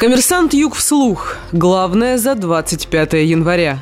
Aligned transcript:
Коммерсант 0.00 0.54
Юг 0.54 0.76
вслух. 0.76 1.36
Главное 1.52 2.16
за 2.16 2.34
25 2.34 3.12
января. 3.12 3.80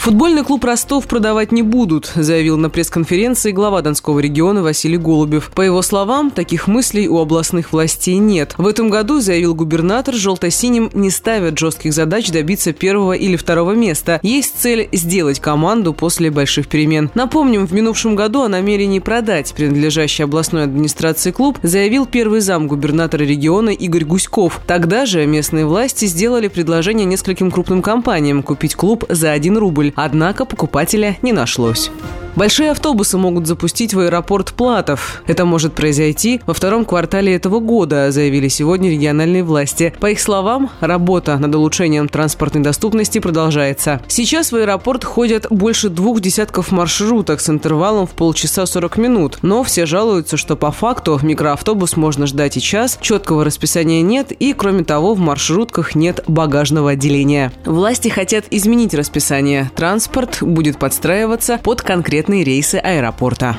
Футбольный 0.00 0.44
клуб 0.44 0.64
«Ростов» 0.64 1.06
продавать 1.06 1.52
не 1.52 1.60
будут, 1.60 2.10
заявил 2.14 2.56
на 2.56 2.70
пресс-конференции 2.70 3.50
глава 3.50 3.82
Донского 3.82 4.18
региона 4.18 4.62
Василий 4.62 4.96
Голубев. 4.96 5.50
По 5.54 5.60
его 5.60 5.82
словам, 5.82 6.30
таких 6.30 6.68
мыслей 6.68 7.06
у 7.06 7.18
областных 7.18 7.70
властей 7.70 8.16
нет. 8.16 8.54
В 8.56 8.66
этом 8.66 8.88
году, 8.88 9.20
заявил 9.20 9.54
губернатор, 9.54 10.14
желто-синим 10.14 10.90
не 10.94 11.10
ставят 11.10 11.58
жестких 11.58 11.92
задач 11.92 12.30
добиться 12.30 12.72
первого 12.72 13.12
или 13.12 13.36
второго 13.36 13.72
места. 13.72 14.20
Есть 14.22 14.54
цель 14.58 14.88
сделать 14.90 15.38
команду 15.38 15.92
после 15.92 16.30
больших 16.30 16.68
перемен. 16.68 17.10
Напомним, 17.12 17.66
в 17.66 17.72
минувшем 17.74 18.16
году 18.16 18.40
о 18.40 18.48
намерении 18.48 19.00
продать 19.00 19.52
принадлежащий 19.52 20.24
областной 20.24 20.64
администрации 20.64 21.30
клуб 21.30 21.58
заявил 21.62 22.06
первый 22.06 22.40
зам 22.40 22.68
губернатора 22.68 23.24
региона 23.24 23.68
Игорь 23.68 24.06
Гуськов. 24.06 24.62
Тогда 24.66 25.04
же 25.04 25.26
местные 25.26 25.66
власти 25.66 26.06
сделали 26.06 26.48
предложение 26.48 27.04
нескольким 27.04 27.50
крупным 27.50 27.82
компаниям 27.82 28.42
купить 28.42 28.74
клуб 28.74 29.04
за 29.10 29.32
1 29.32 29.58
рубль 29.58 29.89
однако 29.96 30.44
покупателя 30.44 31.16
не 31.22 31.32
нашлось. 31.32 31.90
Большие 32.36 32.70
автобусы 32.70 33.18
могут 33.18 33.46
запустить 33.46 33.92
в 33.92 33.98
аэропорт 33.98 34.52
Платов. 34.52 35.22
Это 35.26 35.44
может 35.44 35.74
произойти 35.74 36.40
во 36.46 36.54
втором 36.54 36.84
квартале 36.84 37.34
этого 37.34 37.58
года, 37.58 38.12
заявили 38.12 38.46
сегодня 38.48 38.90
региональные 38.90 39.42
власти. 39.42 39.92
По 39.98 40.10
их 40.10 40.20
словам, 40.20 40.70
работа 40.80 41.36
над 41.38 41.54
улучшением 41.54 42.08
транспортной 42.08 42.62
доступности 42.62 43.18
продолжается. 43.18 44.00
Сейчас 44.06 44.52
в 44.52 44.56
аэропорт 44.56 45.04
ходят 45.04 45.48
больше 45.50 45.88
двух 45.88 46.20
десятков 46.20 46.70
маршруток 46.70 47.40
с 47.40 47.50
интервалом 47.50 48.06
в 48.06 48.10
полчаса 48.10 48.64
40 48.64 48.96
минут. 48.98 49.38
Но 49.42 49.64
все 49.64 49.84
жалуются, 49.84 50.36
что 50.36 50.54
по 50.54 50.70
факту 50.70 51.18
микроавтобус 51.20 51.96
можно 51.96 52.26
ждать 52.26 52.56
и 52.56 52.60
час, 52.60 52.96
четкого 53.00 53.44
расписания 53.44 54.02
нет 54.02 54.30
и, 54.30 54.52
кроме 54.52 54.84
того, 54.84 55.14
в 55.14 55.18
маршрутках 55.18 55.96
нет 55.96 56.22
багажного 56.28 56.92
отделения. 56.92 57.52
Власти 57.64 58.08
хотят 58.08 58.44
изменить 58.50 58.94
расписание. 58.94 59.70
Транспорт 59.74 60.38
будет 60.40 60.78
подстраиваться 60.78 61.58
под 61.62 61.82
конкретные 61.82 62.19
конкретные 62.20 62.44
рейсы 62.44 62.76
аэропорта. 62.76 63.56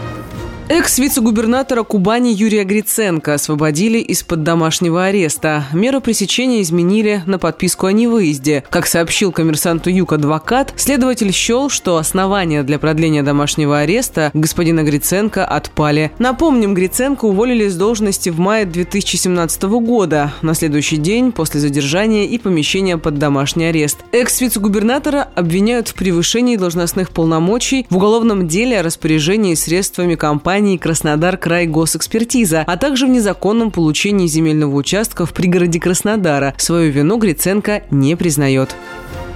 Экс-вице-губернатора 0.74 1.84
Кубани 1.84 2.30
Юрия 2.30 2.64
Гриценко 2.64 3.34
освободили 3.34 3.98
из-под 3.98 4.44
домашнего 4.44 5.04
ареста. 5.04 5.66
Меру 5.74 6.00
пресечения 6.00 6.62
изменили 6.62 7.24
на 7.26 7.40
подписку 7.40 7.88
о 7.88 7.92
невыезде. 7.92 8.64
Как 8.70 8.88
сообщил 8.88 9.34
коммерсанту 9.34 9.90
Юг 9.90 10.14
адвокат, 10.14 10.74
следователь 10.78 11.34
счел, 11.34 11.70
что 11.70 11.98
основания 11.98 12.64
для 12.64 12.80
продления 12.80 13.22
домашнего 13.22 13.80
ареста 13.80 14.32
господина 14.34 14.84
Гриценко 14.84 15.44
отпали. 15.44 16.14
Напомним, 16.20 16.74
Гриценко 16.74 17.26
уволили 17.26 17.68
с 17.68 17.76
должности 17.76 18.30
в 18.30 18.40
мае 18.40 18.64
2017 18.64 19.64
года, 19.64 20.32
на 20.42 20.54
следующий 20.54 20.96
день 20.96 21.34
после 21.34 21.60
задержания 21.60 22.28
и 22.28 22.38
помещения 22.38 22.98
под 22.98 23.16
домашний 23.16 23.66
арест. 23.66 23.98
Экс-вице-губернатора 24.14 25.28
обвиняют 25.36 25.90
в 25.90 25.96
превышении 25.96 26.56
должностных 26.56 27.10
полномочий 27.10 27.86
в 27.90 27.98
уголовном 27.98 28.48
деле 28.48 28.80
о 28.80 28.84
распоряжении 28.84 29.56
средствами 29.56 30.16
компании 30.16 30.61
компании 30.62 30.78
«Краснодар 30.78 31.38
Край 31.38 31.66
Госэкспертиза», 31.66 32.64
а 32.68 32.78
также 32.78 33.08
в 33.08 33.10
незаконном 33.10 33.72
получении 33.72 34.28
земельного 34.28 34.76
участка 34.76 35.26
в 35.26 35.34
пригороде 35.34 35.80
Краснодара. 35.80 36.54
Свою 36.58 36.92
вину 36.92 37.18
Гриценко 37.18 37.82
не 37.90 38.16
признает. 38.16 38.76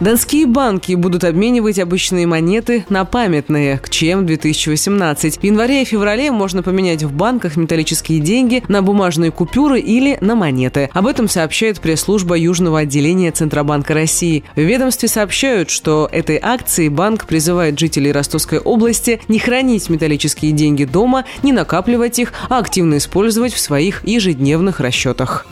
Донские 0.01 0.45
банки 0.45 0.93
будут 0.93 1.23
обменивать 1.23 1.79
обычные 1.79 2.27
монеты 2.27 2.85
на 2.89 3.05
памятные 3.05 3.77
к 3.77 3.89
ЧМ 3.89 4.25
2018. 4.25 5.37
В 5.37 5.43
январе 5.43 5.83
и 5.83 5.85
феврале 5.85 6.31
можно 6.31 6.61
поменять 6.61 7.03
в 7.03 7.13
банках 7.13 7.55
металлические 7.55 8.19
деньги 8.19 8.61
на 8.67 8.81
бумажные 8.81 9.31
купюры 9.31 9.79
или 9.79 10.17
на 10.19 10.35
монеты. 10.35 10.89
Об 10.93 11.07
этом 11.07 11.29
сообщает 11.29 11.79
пресс-служба 11.79 12.35
Южного 12.35 12.79
отделения 12.79 13.31
Центробанка 13.31 13.93
России. 13.93 14.43
В 14.57 14.59
ведомстве 14.59 15.07
сообщают, 15.07 15.69
что 15.69 16.09
этой 16.11 16.39
акцией 16.41 16.89
банк 16.89 17.25
призывает 17.25 17.79
жителей 17.79 18.11
Ростовской 18.11 18.59
области 18.59 19.21
не 19.29 19.39
хранить 19.39 19.89
металлические 19.89 20.51
деньги 20.51 20.83
дома, 20.83 21.23
не 21.41 21.53
накапливать 21.53 22.19
их, 22.19 22.33
а 22.49 22.59
активно 22.59 22.97
использовать 22.97 23.53
в 23.53 23.59
своих 23.61 24.05
ежедневных 24.05 24.81
расчетах. 24.81 25.47